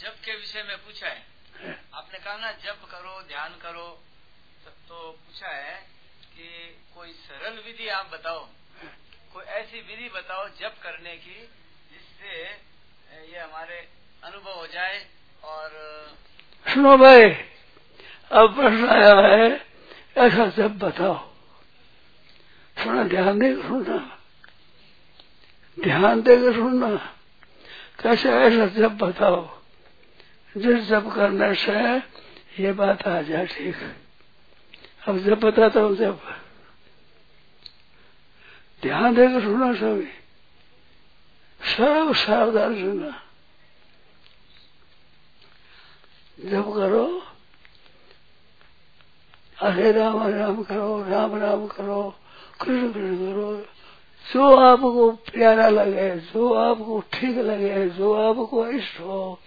जप 0.00 0.16
के 0.24 0.36
विषय 0.36 0.62
में 0.62 0.76
पूछा 0.76 1.08
है। 1.08 1.20
आपने 1.94 2.18
कहा 2.18 2.36
ना 2.36 2.52
जब 2.64 2.84
करो 2.90 3.20
ध्यान 3.22 3.50
करो 3.62 3.88
तो 4.88 5.10
पूछा 5.12 5.48
है 5.48 5.76
कि 6.34 6.48
कोई 6.94 7.12
सरल 7.12 7.58
विधि 7.66 7.88
आप 7.88 8.10
बताओ 8.12 8.48
कोई 9.32 9.44
ऐसी 9.44 9.80
विधि 9.80 10.08
बताओ 10.08 10.48
जब 10.48 10.78
करने 10.78 11.16
की 11.16 11.40
जिससे 11.92 12.42
ये 13.32 13.38
हमारे 13.38 13.78
अनुभव 14.24 14.52
हो 14.52 14.66
जाए 14.66 15.06
और 15.44 15.70
सुनो 16.66 16.96
भाई 16.96 17.24
अब 18.30 18.54
प्रश्न 18.56 18.88
आया 18.88 19.14
है 19.26 19.66
ऐसा 20.18 20.46
जब 20.46 20.78
बताओ। 20.78 21.16
सुना 22.76 23.02
ध्यान 23.04 23.38
दे 23.38 23.54
सुनना। 23.62 23.98
ध्यान 25.78 26.22
दे 26.22 26.36
सुनना। 26.52 26.96
कैसे 28.00 28.30
ऐसा 28.30 28.66
जब 28.66 28.96
बताओ? 28.98 29.61
जिस 30.56 30.84
जब 30.84 31.14
करने 31.14 31.54
से 31.54 31.96
ये 32.62 32.72
बात 32.72 33.08
आ 33.08 33.22
जाए 33.22 33.46
ठीक। 33.46 33.76
अब 35.08 35.18
जब 35.18 35.40
बताता 35.40 35.80
हूँ 35.80 35.96
जब। 35.96 36.20
ध्यान 38.82 39.14
देकर 39.14 39.40
सुना 39.40 39.74
सभी। 39.74 40.08
सब 41.76 42.12
सावधान 42.14 42.74
सुनना। 42.74 43.22
जब 46.50 46.74
करो 46.74 47.22
हरे 49.60 49.92
राम 49.92 50.28
राम 50.28 50.62
करो, 50.62 51.08
राम 51.08 51.36
राम 51.36 51.66
करो, 51.66 52.14
कृष्ण 52.60 52.92
कृष्ण 52.92 53.16
करो, 53.16 53.66
जो 54.34 54.56
आपको 54.56 55.10
प्यारा 55.10 55.68
लगे, 55.68 56.16
जो 56.16 56.54
आपको 56.54 57.04
ठीक 57.12 57.38
लगे, 57.38 57.88
जो 57.88 58.12
आपको 58.14 58.68
इष्ट 58.68 59.00
हो 59.00 59.40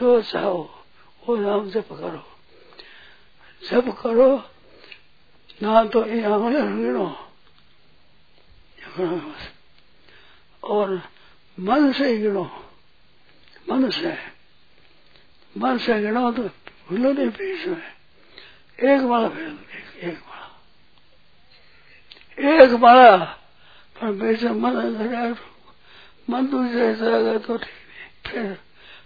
जो 0.00 0.22
चाहो 0.22 0.84
वो 1.28 1.36
नाम 1.36 1.70
जप 1.70 1.88
करो। 1.92 2.22
जप 3.68 3.88
करो 4.02 4.28
ना 5.62 5.84
तो 5.84 6.04
गिनो। 6.06 7.06
और 10.64 11.02
मन 11.60 11.92
से 11.92 12.16
गिनो 12.18 12.44
मन 13.70 13.90
से। 13.90 14.16
मन 15.58 15.78
से 15.78 16.00
गिनो 16.02 16.32
तो 16.32 16.42
भूलो 16.42 17.12
नहीं 17.12 17.28
बीच 17.28 17.66
में। 17.66 17.92
एक 18.80 19.00
माला 19.00 19.28
फेर 19.28 19.48
एक, 20.08 20.18
माला 20.18 20.48
एक 22.54 22.70
माला 22.72 23.16
पर 23.96 24.12
बीच 24.12 24.42
में 24.42 24.52
मन 24.52 25.36
मन 26.30 26.46
दूसरे 26.46 27.38
तो 27.38 27.56
ठीक 27.56 27.68
नहीं। 27.68 28.32
फिर 28.32 28.60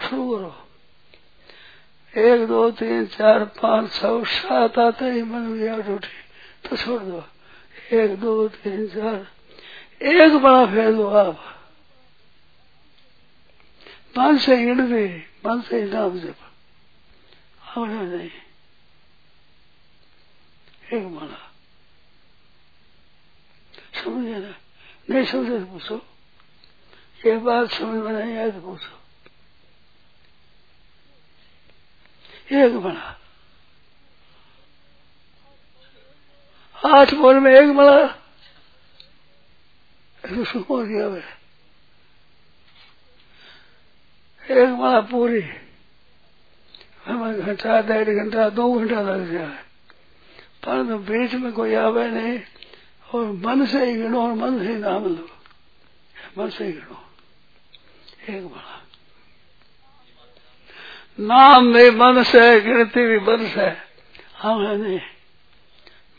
शुरू 0.09 0.37
करो। 0.37 0.64
एक, 2.17 2.47
दो, 2.47 2.71
तीन, 2.71 3.07
चार, 3.07 3.45
पाँच, 3.45 3.93
छह, 3.93 4.25
सात 4.25 4.79
आते 4.79 5.05
ही 5.05 5.23
मन 5.23 5.41
में 5.41 5.69
आठ 5.69 5.89
उठी 5.89 6.69
तो 6.69 6.77
छोड़ 6.77 7.03
दो। 7.03 7.25
एक, 7.93 8.21
दो, 8.21 8.49
तीन, 8.49 8.89
चार। 8.89 9.27
एक 10.03 10.33
बड़ा 10.33 10.67
फेर 10.67 10.95
दो 10.95 11.07
आप 11.07 11.35
पाँच 14.17 14.41
से 14.41 14.75
दे 14.75 15.19
पाँच 15.45 15.65
से 15.65 15.85
नाम 15.85 16.19
जब 16.19 16.35
होना 17.77 18.03
नहीं। 18.03 18.31
एक 20.93 21.07
माला 21.07 21.53
समझे 24.05 24.39
ना? 24.39 24.55
नहीं 25.11 25.25
समझे 25.25 25.59
तो 25.59 25.65
पूछो। 25.65 25.97
ये 27.27 27.37
बात 27.37 27.71
समझ 27.71 27.97
में 27.97 28.13
नहीं 28.13 28.37
आए 28.37 28.51
तो 28.51 28.61
पूछो। 28.61 29.04
एक 32.53 32.77
बना। 32.77 33.19
आठ 36.87 37.15
बोल 37.15 37.39
में 37.39 37.55
एक 37.55 37.77
बना। 37.77 38.21
सुखो 40.45 40.83
दिया 40.85 41.09
मैं 41.09 41.45
एक 44.51 44.69
माला 44.69 45.01
पूरी। 45.01 45.43
हमें 47.07 47.41
घंटा, 47.41 47.81
डेढ़ 47.81 48.11
घंटा, 48.11 48.49
दो 48.49 48.79
घंटा 48.79 49.01
लग 49.01 49.33
जाए। 49.33 49.65
पर 50.65 50.89
तो 50.89 50.99
बीच 50.99 51.35
में 51.35 51.53
कोई 51.53 51.75
आवे 51.75 52.09
नहीं 52.09 52.41
और 53.15 53.33
मन 53.33 53.67
से 53.67 53.87
ही 53.87 53.97
गिनो 53.97 54.23
और 54.23 54.33
मन 54.33 54.59
से 54.59 54.73
ही 54.73 54.75
नाम 54.75 55.05
लो। 55.05 55.31
मन 56.39 56.51
से 56.51 56.65
ही 56.65 56.73
गिनो। 56.73 57.11
एक 58.29 58.49
बड़ा 58.49 58.84
नाम 61.19 61.73
भी 61.73 61.91
मन 61.91 62.23
से 62.23 62.61
गिनती 62.61 63.07
भी 63.07 63.19
मन 63.27 63.47
से 63.49 63.67
हम 64.39 64.63
है 64.63 64.77
नहीं 64.77 65.01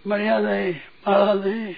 बढ़िया 0.06 0.38
नहीं 0.40 0.74
माला 1.08 1.34
नहीं 1.36 1.74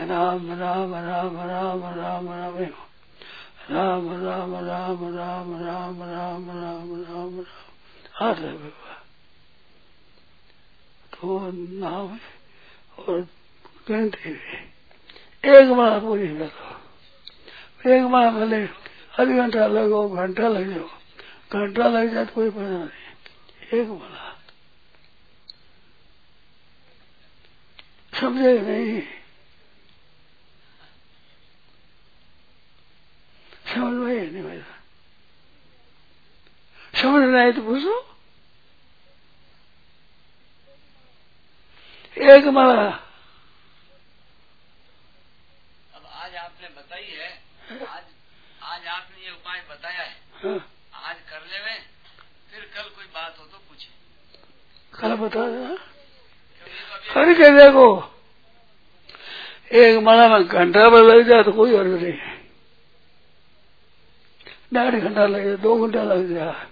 राम 0.00 0.52
राम 0.52 0.94
राम 0.94 1.36
राम 1.48 1.86
राम 1.90 2.28
राम 2.28 2.74
राम 3.70 4.14
राम 4.18 4.54
राम 4.66 5.04
राम 5.06 5.54
राम 5.54 6.02
राम 6.02 6.50
राम 6.50 6.92
राम 7.02 7.40
हाथ 8.14 8.42
है 8.42 8.52
तो 11.14 11.40
नाम 11.80 12.18
और 12.98 13.20
गिनती 13.88 14.30
भी 14.30 15.50
एक 15.50 15.70
माला 15.70 15.98
पूरी 15.98 16.28
लगो 16.36 17.90
एक 17.90 18.10
माला 18.10 18.30
भले 18.30 18.62
आधी 19.20 19.36
घंटा 19.36 19.66
लगो 19.68 20.08
घंटा 20.08 20.48
लग 20.48 20.97
घंटा 21.52 21.88
लग 21.88 22.12
जाए 22.14 22.24
तो 22.24 22.34
कोई 22.34 22.50
पता 22.50 22.62
नहीं। 22.62 23.78
एक 23.80 23.88
माला 23.88 24.26
समझे 28.12 28.52
नहीं? 28.60 29.00
समझ 33.74 33.92
में 33.94 34.30
नहीं 34.32 34.42
मेरा 34.42 34.76
समझ 36.94 37.22
में 37.22 37.40
आए 37.40 37.52
तो 37.52 37.62
पूछो। 37.62 37.96
एक 42.16 42.44
माला। 42.54 42.88
अब 45.94 46.06
आज 46.06 46.34
आपने 46.36 46.68
बताई 46.68 47.04
है। 47.04 47.30
आज 47.86 48.04
आज 48.62 48.86
आपने 48.86 49.24
ये 49.24 49.30
उपाय 49.30 49.60
बताया 49.70 50.02
है। 50.02 50.16
हाँ, 50.42 50.58
आज 51.00 51.16
कर 51.30 51.40
ले 51.42 51.58
फिर 52.50 52.62
कल 52.74 52.88
कोई 52.88 53.04
बात 53.06 53.32
हो 53.38 53.44
तो 53.44 53.58
पूछे। 53.58 53.88
कल 54.92 55.14
बता 55.16 55.42
देना 55.48 55.76
क्योंकि 57.04 57.34
तो 57.34 57.50
देखो 57.56 57.88
एक 59.78 60.02
माला 60.02 60.28
में 60.28 60.42
घंटा 60.42 60.88
भर 60.88 61.02
लग 61.04 61.20
जाए 61.28 61.42
तो 61.42 61.52
कोई 61.52 61.76
अर्थ 61.76 61.92
नहीं। 61.92 62.12
है 62.12 62.36
डेढ़ 64.74 64.96
घंटा 65.00 65.26
लग 65.26 65.44
जाए 65.44 65.56
दो 65.58 65.74
घंटा 65.86 66.02
लग 66.04 66.28
जाए 66.28 66.66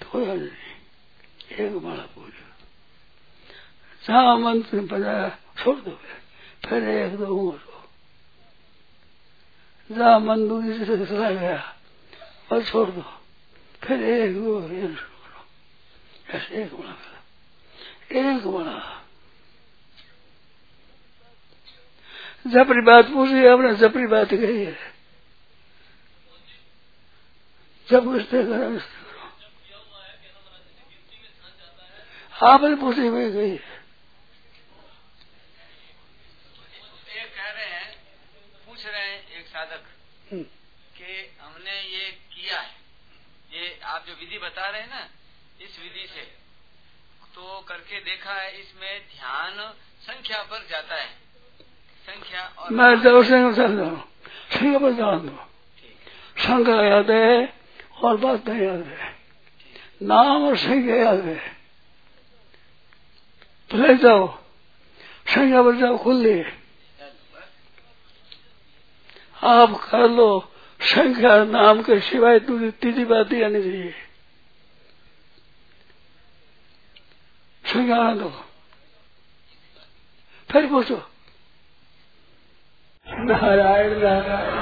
तो 0.00 0.04
कोई 0.10 0.24
अर्थ 0.26 0.40
नहीं। 0.42 1.66
एक 1.66 1.72
माला 1.84 2.04
पूरी 2.14 2.32
जहाँ 4.02 4.36
मन 4.38 4.62
से 4.70 4.80
बजाया 4.92 5.28
छोड़ 5.58 5.78
दो 5.78 5.90
फिर। 6.64 6.88
एक 6.90 7.16
दो 7.16 7.26
और 7.42 7.58
दो 7.58 7.76
जहाँ 9.90 10.18
मन 10.20 10.48
दूसरी 10.48 10.84
से 10.84 11.04
चला 11.06 11.30
गया 11.30 11.58
और 12.52 12.62
छोड़ 12.64 12.88
दो। 12.90 13.04
फिर 13.82 14.02
एक 14.02 14.34
दो 14.34 14.60
करो 14.60 15.44
ऐसे 16.36 16.62
एक 16.62 16.70
करो 16.70 18.20
एक 18.20 18.46
माला 18.46 18.78
जपरी 22.46 22.80
बात 22.80 23.04
पूछी 23.04 23.46
आपने 23.46 23.74
जपरी 23.74 24.06
बात 24.06 24.28
कही 24.30 24.64
है 24.64 24.76
जब 27.88 28.08
उसने 28.08 28.42
करा 28.42 28.66
उसने 28.68 29.00
आपने 32.46 32.74
पूछी 32.76 33.06
हुई 33.06 33.30
गई 33.30 33.50
है 33.50 33.80
एक 37.22 37.38
हैं 37.38 37.94
पूछ 38.66 38.86
रहे 38.86 39.02
हैं 39.02 39.18
एक 39.30 39.46
साधक 39.46 39.84
हम्म, 40.32 40.42
कि 40.96 41.30
हमने 41.40 41.80
ये 41.80 42.10
किया 42.10 42.60
है। 42.60 42.81
ये 43.52 43.78
आप 43.84 44.04
जो 44.06 44.12
विधि 44.12 44.38
बता 44.38 44.66
रहे 44.66 44.80
हैं 44.80 44.88
ना 44.88 45.08
इस 45.60 45.78
विधि 45.78 46.06
से। 46.06 46.22
तो 47.34 47.60
करके 47.60 48.00
देखा 48.00 48.32
है 48.32 48.60
इसमें 48.60 49.00
ध्यान 49.08 49.56
संख्या 50.02 50.42
पर 50.42 50.66
जाता 50.70 50.94
है। 50.94 51.08
संख्या 52.08 52.42
और 52.58 52.70
मैं 52.70 53.00
जाऊँ 53.00 53.24
संग 53.24 53.54
पर 54.80 54.92
जान 54.92 55.18
दो। 55.26 55.36
संग 56.38 56.68
याद 56.68 57.10
है 57.10 57.54
और 58.02 58.16
बात 58.16 58.48
नहीं 58.48 58.62
याद 58.62 58.82
है। 58.82 59.10
नाम 60.02 60.46
और 60.46 60.56
संख्या 60.56 60.96
याद 60.96 61.20
है। 61.20 61.38
तो 63.70 63.76
ले 63.76 63.94
जाओ 63.94 64.26
संख्या 65.26 65.62
पर 65.62 65.76
जाओ 65.76 65.98
खुल 65.98 66.16
ली। 66.16 66.42
आप 69.42 69.70
कर 69.84 70.08
लो। 70.10 70.51
संख्या 70.82 71.44
नाम 71.44 71.82
के 71.82 72.00
सिवाय 72.00 72.38
दूसरी 72.40 72.70
तीसरी 72.70 73.04
बात 73.04 73.32
ही 73.32 73.42
आनी 73.42 73.62
चाहिए। 73.62 73.94
संज्ञान 77.66 78.18
दो 78.18 78.30
फिर 80.50 80.66
पूछो। 80.66 80.96
नारायण 83.06 83.90
नारायण। 84.00 84.61